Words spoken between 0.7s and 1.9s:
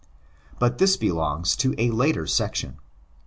this belongs to